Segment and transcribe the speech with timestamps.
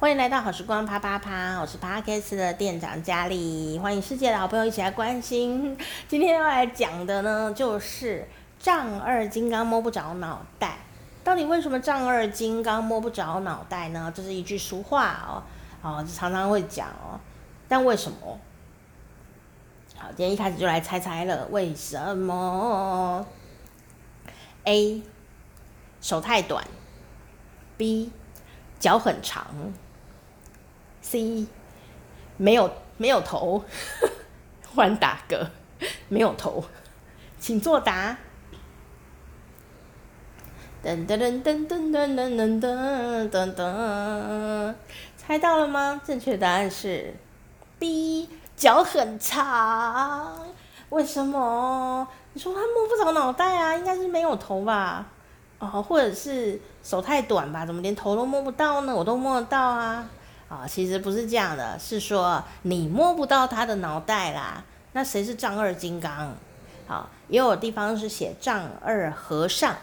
[0.00, 5.76] 欢迎来到好时光啪啪啪，我是 Podcast 的店长佳丽，欢迎世界的好朋友一起来关心。
[6.06, 8.24] 今天要来讲的呢，就是
[8.60, 10.78] 丈二金刚摸不着脑袋。
[11.24, 14.12] 到底为什么丈二金刚摸不着脑袋呢？
[14.14, 15.42] 这是一句俗话哦，
[15.82, 17.18] 哦，常常会讲哦。
[17.66, 18.38] 但为什么？
[19.96, 23.26] 好，今天一开始就来猜猜了，为什么
[24.62, 25.02] ？A
[26.00, 26.64] 手太短
[27.76, 28.12] ，B
[28.78, 29.44] 脚很长
[31.08, 31.46] ，C
[32.36, 33.64] 没有没有头，
[34.74, 35.46] 换打嗝，
[36.08, 36.62] 没有头，
[37.38, 38.18] 请作答。
[40.84, 44.74] 噔噔噔噔噔噔噔噔噔噔，
[45.16, 46.00] 猜到了吗？
[46.04, 47.14] 正确答案是
[47.78, 50.46] B，脚很长。
[50.90, 52.06] 为什么？
[52.34, 53.74] 你说他摸不着脑袋啊？
[53.74, 55.06] 应该是没有头吧？
[55.58, 57.66] 哦，或者是手太短吧？
[57.66, 58.94] 怎么连头都摸不到呢？
[58.94, 60.08] 我都摸得到啊！
[60.48, 64.64] 啊、其实不是这样的，是说你摸不到他的脑袋啦。
[64.92, 66.34] 那谁是丈二金刚？
[66.86, 69.76] 好、也有地方是写丈二和尚。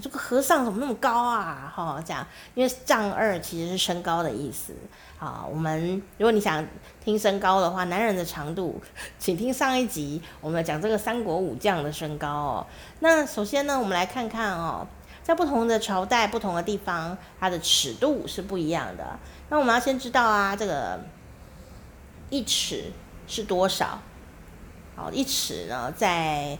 [0.00, 1.72] 这个和尚怎么那么高啊？
[1.74, 4.72] 哈、哦，这样，因为丈二其实是身高的意思。
[5.18, 6.64] 好，我们如果你想
[7.04, 8.80] 听身高的话，男人的长度，
[9.18, 12.66] 请听上一集，我们讲这个三国武将的身高哦。
[13.00, 14.86] 那首先呢，我们来看看哦。
[15.22, 19.18] 在不同的朝代、不同的地方，它的尺度是不一样的。
[19.54, 20.98] 那我们要先知道啊，这个
[22.28, 22.90] 一尺
[23.28, 24.00] 是多少？
[24.96, 26.58] 好，一尺呢，在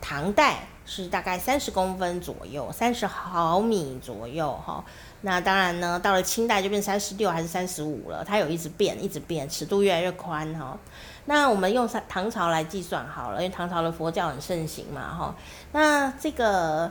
[0.00, 4.82] 唐代是大概三十公分左右，三十毫米左右哈。
[5.20, 10.78] 那当然呢，到了清代就变三十六还是三十五了，它有一直变，一直变，尺度越来越宽哈。
[11.26, 15.34] 那我们用唐朝来计算好了，因为唐朝的佛教很盛行嘛哈。
[15.72, 16.90] 那这个。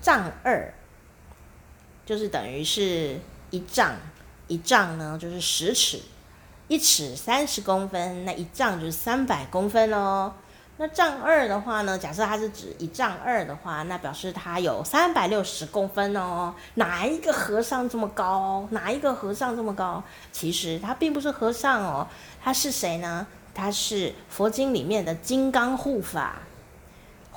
[0.00, 0.72] 丈二
[2.06, 3.18] 就是等于是
[3.50, 3.96] 一丈，
[4.48, 6.00] 一丈呢就是十尺，
[6.66, 10.32] 一尺三十公分，那一丈就是三百公分哦。
[10.80, 16.54] 那丈二的话呢，假设它是指一丈二的话，那表示它有三百六十公分哦。
[16.74, 18.66] 哪一个和尚这么高？
[18.70, 20.02] 哪一个和尚这么高？
[20.30, 22.06] 其实他并不是和尚哦，
[22.42, 23.26] 他是谁呢？
[23.52, 26.36] 他是佛经里面的金刚护法。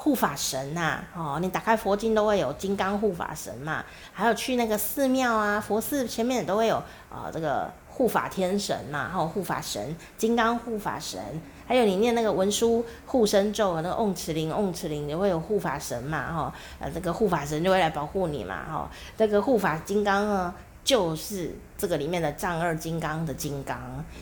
[0.04, 11.22] 护法神呐、啊，哦，你打开佛经都会有金刚护法神嘛，还有去那个寺庙啊，佛寺前面都会有啊、这个护法天神嘛，还有护法神，金刚护法神，
[11.68, 20.52] 还有你念那个文殊护身咒，那个嗡哧铃嗡哧铃也会有护法神嘛，哈，呃这个护法神就会来保护你嘛，哈，这个护法金刚呢，
[20.84, 23.80] 就是这个里面的丈二金刚的金刚，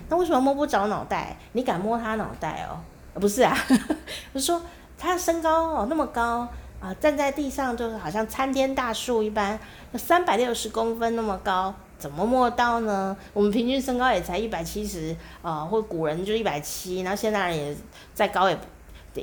[0.09, 1.37] 那为什么摸不着脑袋？
[1.53, 2.83] 你敢摸他脑袋哦？
[3.13, 3.57] 不是啊，
[4.33, 4.61] 我说。
[4.99, 6.47] 他身高哦那么高
[6.81, 9.57] 啊，站在地上就是好像参天大树一般，
[9.95, 13.15] 三百六十公分那么高，怎么摸到呢？
[13.33, 17.75] 我们平均身高也才一百七十啊，或古人就一百七，然后现代人也
[18.13, 18.57] 再高也，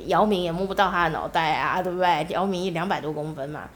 [0.07, 2.27] 姚明也摸不到他的脑袋啊，对不对？
[2.29, 3.69] 姚明一两百多公分嘛。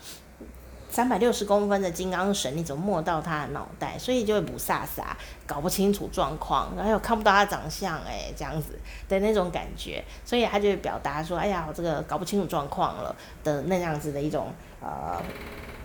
[0.91, 3.97] 三百六十公分的金刚神，你怎么摸到他的脑袋？
[3.97, 5.03] 所以就会不飒飒，
[5.47, 15.17] 搞不清楚状况，然后又看不到他长相，哎，这样子的那种感觉，所以他就会表达说：“哎呀，我这个搞不清楚状况了”的那样子的一种呃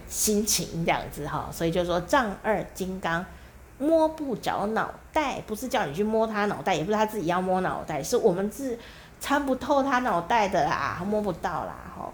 [0.09, 1.49] 心情，这样子哈。
[1.53, 3.25] 所以就说丈二金刚
[3.79, 8.77] 摸不着脑袋，不是叫你去摸他脑袋，也不是他自己要摸脑袋，是我们是
[9.21, 12.13] 参不透他脑袋的啦，摸不到啦，哈。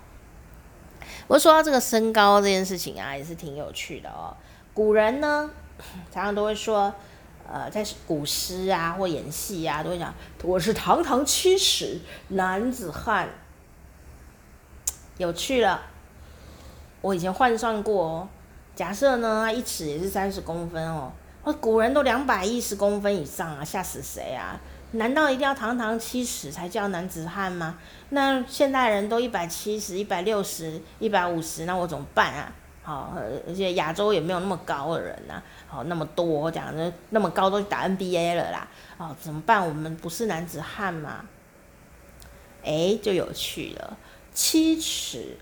[1.27, 4.37] 我说到这个身高这件事情啊，也是挺有趣的哦。
[4.75, 5.51] 古人呢，
[6.13, 6.93] 常常都会说，
[7.51, 13.29] 呃，在古诗啊或演戏啊，都会讲我是堂堂七尺男子汉。
[15.19, 15.83] 有趣了，
[17.01, 18.29] 我以前换算过哦，
[18.75, 21.13] 假设呢，一尺也是三十公分哦，
[21.45, 24.59] 那古人都两百一十公分以上啊，吓死谁啊？
[24.93, 27.79] 难道一定要堂堂七尺才叫男子汉吗？
[28.11, 32.53] 那现代人都一百七十、一百六十、一百五十，那我怎么办啊？
[32.83, 33.15] 好，
[33.47, 38.69] 而且亚洲也没有那么高的人呐、啊，好，那么多讲的那么高都打 NBA 了啦，
[38.99, 39.67] 哦，怎么办？
[39.67, 41.25] 我们不是男子汉吗？
[42.65, 43.97] 哎，就有趣了。
[44.35, 45.37] 七尺，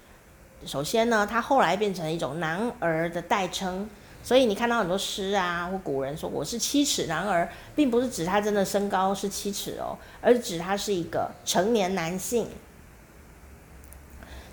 [0.64, 3.88] 首先呢，它后来变成一种男儿的代称。
[4.22, 12.46] 所以你看到很多诗啊，或古人说我是七尺男儿，并不是指他真的身高是七尺哦，而是指他是一个成年男性。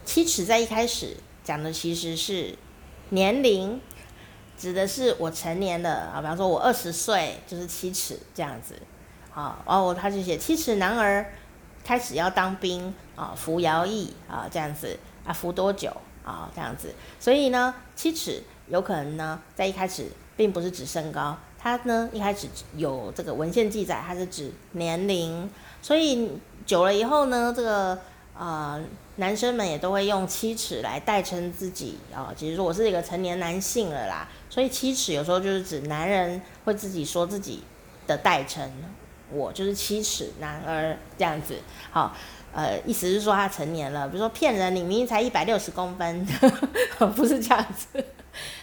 [0.05, 2.55] 七尺在一开始讲的其实是
[3.09, 3.79] 年龄，
[4.57, 8.75] 指的是我成年了啊，比方说我二十岁就是七尺这样子。
[9.29, 11.33] 好，哦，他就写七尺男儿
[11.83, 15.91] 开始要当兵啊，服徭役啊，这样子啊，服多久
[16.23, 16.95] 啊，这样子。
[17.19, 18.41] 所以呢，七尺。
[18.69, 20.05] 有可能呢，在一开始
[20.35, 25.49] 并不是指身高，它呢一开始有这个文献记载，它是指年龄，
[25.81, 26.31] 所以
[26.65, 27.97] 久了以后呢，这个
[28.37, 28.79] 呃
[29.15, 37.63] 男生们也都会用七尺来代称自己啊，其实说我是一个成年男性了啦，所以七尺有时候就是指男人会自己说自己
[38.05, 38.71] 的代称，
[39.31, 41.55] 我就是七尺男儿这样子，
[41.91, 42.15] 好。
[42.53, 46.25] 呃，意思是说他成年了，比如说骗人，你明明才一百六十公分，
[47.15, 48.03] 不是这样子。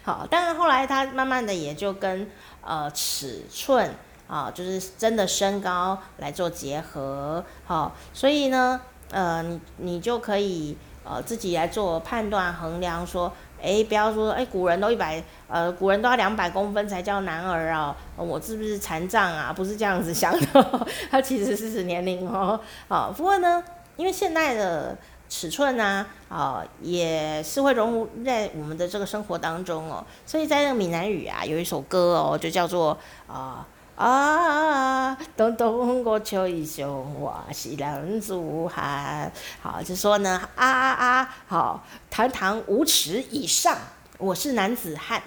[0.03, 2.29] 好，但是后来他慢慢的也就跟
[2.63, 3.95] 呃尺寸
[4.27, 8.81] 啊，就是真的身高来做结合，好，所以呢，
[9.11, 13.33] 呃，你你就可以呃自己来做判断衡量，说，
[13.63, 19.53] 哎，不要说，哎，古人都一百，呃，古人都要两百公分才叫男儿啊，我是不是残障啊？
[19.53, 23.63] 不是这样子想的， 他其实是指年龄哦，好，不过呢。
[23.97, 24.99] 因为现代的
[25.29, 33.67] 尺寸呢，啊、也是会融入在我们的这个生活当中哦，所以在那个闽南语啊，有一首歌哦，就叫做啊
[33.97, 36.85] 啊，东东过秋一宿，
[37.19, 38.37] 我是男子
[38.69, 43.77] 汉，好，就说呢啊啊啊，好，堂堂五尺以上，
[44.19, 45.23] 我是男子汉。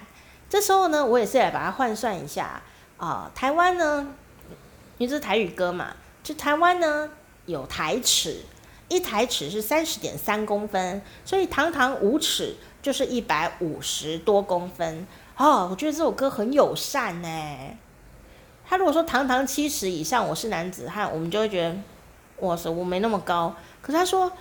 [0.49, 2.61] 这时候呢，我也是来把它换算一下
[2.97, 4.07] 啊、台湾呢，
[4.97, 5.87] 因为这是台语歌嘛，
[6.23, 7.09] 就台湾呢
[7.45, 8.43] 有台尺。
[8.89, 15.05] 一台尺是三十点三公分，所以堂堂五尺就是一百五十多公分
[15.35, 15.67] 哦。
[15.69, 17.27] 我觉得这首歌很友善呢。
[18.65, 21.75] 他如果说堂堂七尺以上，我是男子汉，我们就会觉得
[22.39, 23.53] 哇塞，我没那么高。
[23.81, 24.31] 可是他说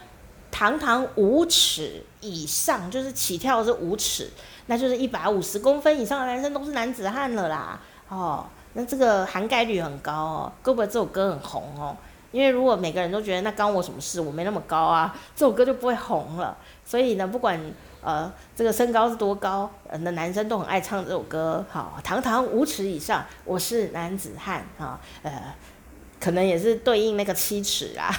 [0.50, 4.31] 堂堂五尺以上，就是起跳是五尺，
[4.66, 7.81] 那就是一百五十公分以上的男生都是男子汉了啦。
[8.08, 11.96] 哦，那这个涵盖率很高哦，会不会这首歌很红哦？
[12.32, 16.56] 因为如果每个人都觉得那关我什么事，我没那么高啊，这首歌就不会红了。
[16.84, 17.61] 所以呢，不管
[18.02, 21.64] 呃这个身高是多高，呃，那男生都很爱唱这首歌。
[21.70, 25.55] 好，堂堂五尺以上，我是男子汉啊，呃，
[26.20, 28.11] 可能也是对应那个七尺啊，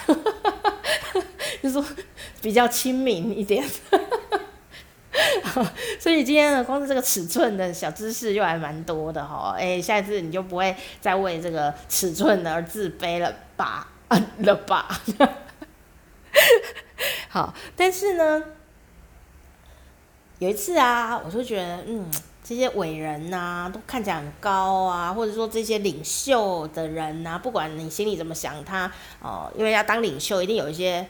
[1.63, 1.86] 就是说
[2.42, 3.63] 比较亲民一点。
[6.00, 9.56] 所以今天呢，光是这个尺寸的小知识又还蛮多的哈。
[9.57, 13.88] 哎，下一次你就不会再为这个尺寸而自卑了吧？
[14.07, 14.88] 啊了吧，
[17.30, 18.42] 好，但是呢，
[20.39, 22.09] 有一次啊，我就觉得，嗯，
[22.44, 23.38] 这些伟人呐、
[23.68, 28.89] 啊，都看起来很高啊，或者说这些领袖的人呐、啊，不管你心里怎么想他，
[29.21, 31.06] 哦，因为要当领袖，一定有一些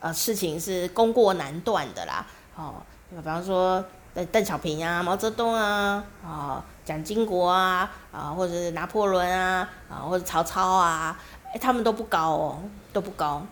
[0.00, 2.74] 呃事情是功过难断的啦，哦，
[3.08, 3.82] 比方说
[4.12, 11.18] 邓邓小平啊、毛泽东啊、啊蒋经国啊、啊或者是拿破仑啊、啊或者曹操啊。
[11.52, 12.62] 哎，他们都不高哦，
[12.92, 13.44] 都不高。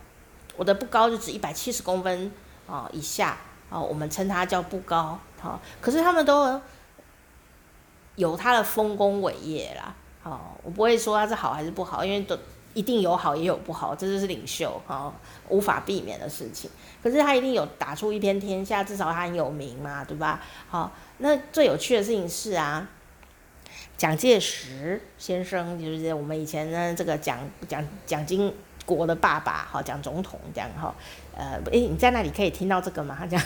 [0.55, 2.31] 我的不高就只一百七十公分
[2.67, 3.29] 啊、哦、以下
[3.69, 5.19] 啊、哦，我们称它叫不高。
[5.41, 6.59] 好、可是他们都
[8.15, 9.93] 有他的丰功伟业啦。
[10.21, 12.37] 好、哦，我不会说他是好还是不好，因为都
[12.73, 15.13] 一定有好也有不好，这就是领袖哈、
[15.47, 16.69] 无法避免的事情。
[17.01, 20.41] 可是他一定有打出一片天下，至少他很有名嘛，对吧？
[20.69, 22.87] 好、那最有趣的事情是啊。
[23.99, 27.37] 蒋介石先生就是我们以前呢这个蒋
[27.67, 28.51] 蒋蒋经
[28.85, 30.95] 国的爸爸哈，蒋总统这样哈，
[31.35, 33.17] 呃，诶，你在那里可以听到这个吗？
[33.19, 33.41] 他讲，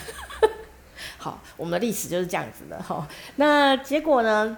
[1.18, 3.08] 好，我们的历史就是这样子的哈。
[3.38, 4.56] 那结果呢，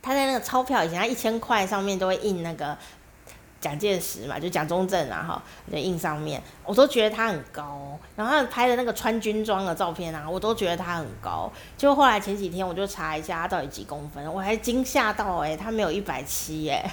[0.00, 2.78] 他在那个钞票以前，他一千块上面都会印那个。
[3.60, 7.98] 蒋介石嘛，就蒋中正啊，哈，就印上面，我都觉得他很高。
[8.16, 11.52] 然后他拍的那个穿军装的照片啊，我都觉得他很高。
[11.76, 16.90] 就后来前几天我就查一下他到底几公分，我还惊吓到哎、欸，他没有一百七哎。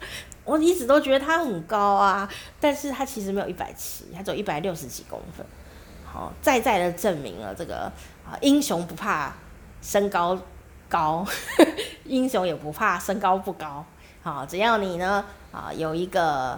[0.44, 5.46] 我一直都觉得他很高啊，但是他其实没有一百七，他只有一百六十几公分。
[6.04, 7.84] 好，再再的证明了这个
[8.26, 9.32] 啊，英雄不怕
[9.80, 10.36] 身高
[10.88, 11.24] 高，
[12.04, 13.84] 英雄也不怕身高不高。
[14.22, 15.24] 好，只要你呢。
[15.52, 16.56] 啊，有一个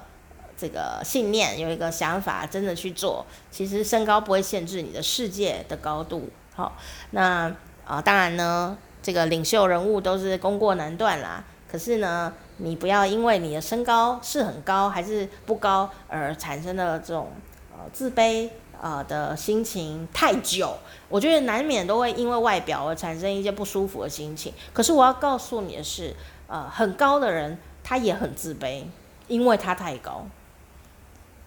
[0.54, 6.28] 这个信念，有一个想法，真的去做，其实身高不会限制你的世界的高度。
[6.54, 6.76] 好，
[7.12, 7.50] 那
[7.87, 11.42] 啊，当然呢，这个领袖人物都是功过难断啦。
[11.66, 17.31] 可是呢，你不要因为你的身高是很高还是不高而产生的这种
[17.73, 20.76] 呃自卑啊的心情太久。
[21.09, 24.52] 我觉得难免都会因为外表而产生一些不舒服的心情。
[24.75, 26.14] 可是我要告诉你的是，
[26.52, 27.59] 呃，很高的人。
[27.85, 28.85] 他也很自卑，
[29.26, 30.25] 因为他太高。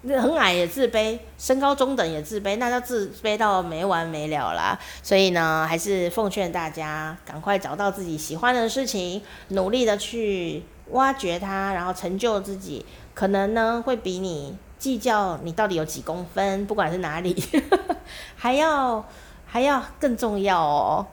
[0.02, 4.78] 那很矮也自卑，身高中等也自卑，那叫自卑到没完没了啦。
[5.02, 12.86] 所以呢，还是奉劝大家赶快找到自己喜欢的事情，努力的去挖掘它，然后成就自己。
[13.14, 17.34] 可能呢，会比你计较你到底有几公分，不管是哪里，
[18.36, 19.06] 还要
[19.48, 21.08] 还要更重要哦。